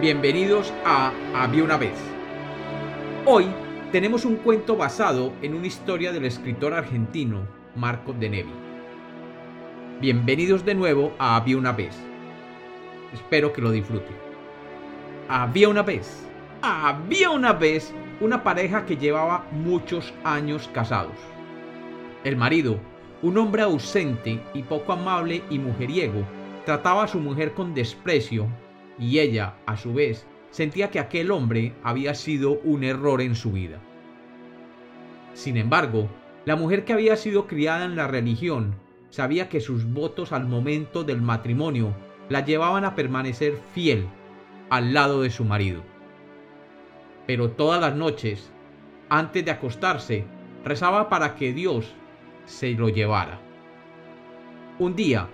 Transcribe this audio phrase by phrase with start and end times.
[0.00, 1.98] Bienvenidos a Había una vez.
[3.26, 3.46] Hoy
[3.90, 8.52] tenemos un cuento basado en una historia del escritor argentino Marco de Nevi.
[10.00, 11.96] Bienvenidos de nuevo a Había una vez.
[13.12, 14.14] Espero que lo disfruten.
[15.28, 16.24] Había una vez,
[16.62, 21.16] había una vez una pareja que llevaba muchos años casados.
[22.22, 22.78] El marido,
[23.20, 26.22] un hombre ausente y poco amable y mujeriego,
[26.64, 28.46] trataba a su mujer con desprecio
[28.98, 33.52] y ella, a su vez, sentía que aquel hombre había sido un error en su
[33.52, 33.78] vida.
[35.34, 36.08] Sin embargo,
[36.44, 38.74] la mujer que había sido criada en la religión
[39.10, 41.94] sabía que sus votos al momento del matrimonio
[42.28, 44.06] la llevaban a permanecer fiel
[44.70, 45.82] al lado de su marido.
[47.26, 48.50] Pero todas las noches,
[49.08, 50.24] antes de acostarse,
[50.64, 51.94] rezaba para que Dios
[52.46, 53.38] se lo llevara.
[54.78, 55.28] Un día,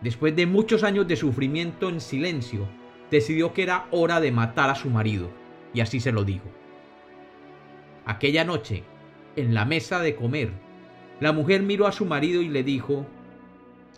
[0.00, 2.66] después de muchos años de sufrimiento en silencio,
[3.10, 5.30] decidió que era hora de matar a su marido,
[5.72, 6.46] y así se lo dijo.
[8.04, 8.84] Aquella noche,
[9.36, 10.50] en la mesa de comer,
[11.20, 13.06] la mujer miró a su marido y le dijo,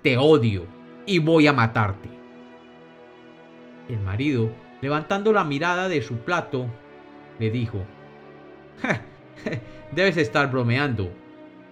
[0.03, 0.67] Te odio
[1.07, 2.09] y voy a matarte.
[3.89, 6.67] El marido, levantando la mirada de su plato,
[7.39, 7.85] le dijo,
[9.93, 11.11] Debes estar bromeando,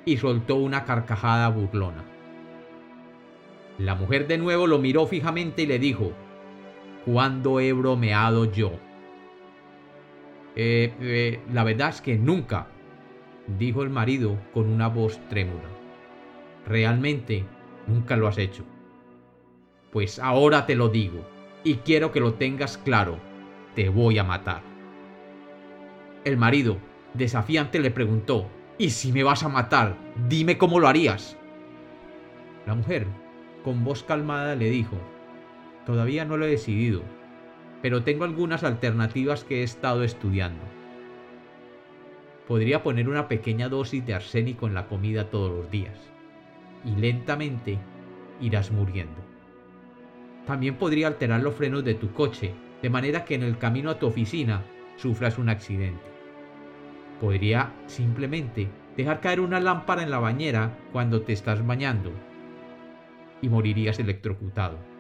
[0.05, 2.05] y soltó una carcajada burlona.
[3.79, 6.13] La mujer de nuevo lo miró fijamente y le dijo,
[7.07, 8.73] ¿Cuándo he bromeado yo?
[10.57, 12.67] Eh, eh, la verdad es que nunca,
[13.59, 15.69] dijo el marido con una voz trémula.
[16.67, 17.45] Realmente
[17.87, 18.65] nunca lo has hecho.
[19.93, 21.25] Pues ahora te lo digo,
[21.63, 23.21] y quiero que lo tengas claro,
[23.77, 24.63] te voy a matar.
[26.25, 26.77] El marido,
[27.15, 28.49] desafiante, le preguntó,
[28.79, 29.97] ¿y si me vas a matar,
[30.29, 31.37] dime cómo lo harías?
[32.67, 33.07] La mujer,
[33.63, 34.97] con voz calmada, le dijo,
[35.87, 37.03] Todavía no lo he decidido,
[37.81, 40.65] pero tengo algunas alternativas que he estado estudiando.
[42.49, 45.97] Podría poner una pequeña dosis de arsénico en la comida todos los días,
[46.85, 47.79] y lentamente
[48.41, 49.21] irás muriendo.
[50.45, 53.99] También podría alterar los frenos de tu coche, de manera que en el camino a
[54.01, 54.65] tu oficina
[54.97, 56.03] sufras un accidente.
[57.21, 62.11] Podría simplemente dejar caer una lámpara en la bañera cuando te estás bañando
[63.41, 64.96] y morirías electrocutado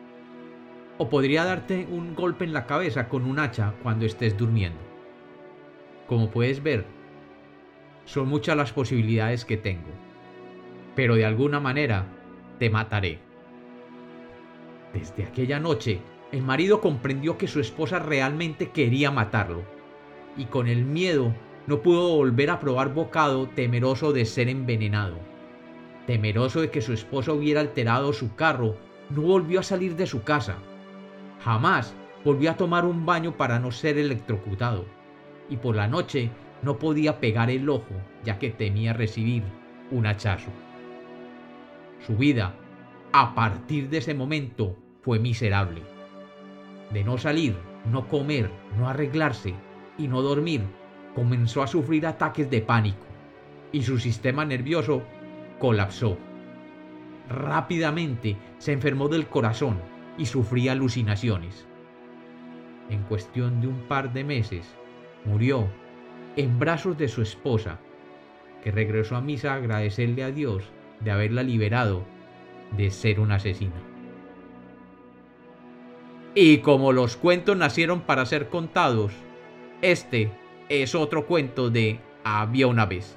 [0.98, 4.78] o podría darte un golpe en la cabeza con un hacha cuando estés durmiendo.
[6.06, 6.84] Como puedes ver,
[8.04, 9.90] son muchas las posibilidades que tengo,
[10.94, 12.06] pero de alguna manera
[12.58, 13.18] te mataré.
[14.94, 16.00] Desde aquella noche,
[16.32, 19.62] el marido comprendió que su esposa realmente quería matarlo,
[20.36, 21.34] y con el miedo
[21.66, 25.18] no pudo volver a probar bocado temeroso de ser envenenado.
[26.06, 28.76] Temeroso de que su esposa hubiera alterado su carro,
[29.10, 30.56] no volvió a salir de su casa
[31.46, 34.84] Jamás volvió a tomar un baño para no ser electrocutado,
[35.48, 36.28] y por la noche
[36.62, 39.44] no podía pegar el ojo ya que temía recibir
[39.92, 40.50] un hachazo.
[42.04, 42.56] Su vida,
[43.12, 45.82] a partir de ese momento, fue miserable.
[46.92, 47.54] De no salir,
[47.92, 49.54] no comer, no arreglarse
[49.98, 50.62] y no dormir,
[51.14, 53.06] comenzó a sufrir ataques de pánico
[53.70, 55.04] y su sistema nervioso
[55.60, 56.18] colapsó.
[57.28, 61.66] Rápidamente se enfermó del corazón y sufría alucinaciones.
[62.90, 64.66] En cuestión de un par de meses,
[65.24, 65.68] murió
[66.36, 67.78] en brazos de su esposa,
[68.62, 70.64] que regresó a misa a agradecerle a Dios
[71.00, 72.04] de haberla liberado
[72.76, 73.74] de ser una asesina.
[76.34, 79.12] Y como los cuentos nacieron para ser contados,
[79.82, 80.30] este
[80.68, 83.16] es otro cuento de Había una vez.